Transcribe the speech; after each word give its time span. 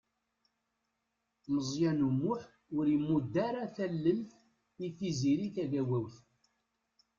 Meẓyan 1.53 1.99
U 2.07 2.09
Muḥ 2.19 2.41
ur 2.77 2.85
imudd 2.95 3.33
ara 3.47 3.63
tallelt 3.75 4.31
i 4.85 4.87
Tiziri 4.97 5.47
Tagawawt. 5.55 6.15